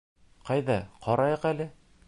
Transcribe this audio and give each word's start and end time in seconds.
Ҡайҙа, 0.47 0.79
ҡарайыҡ 1.05 1.47
әле! 1.55 1.73